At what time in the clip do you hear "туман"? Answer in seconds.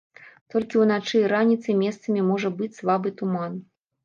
3.23-3.53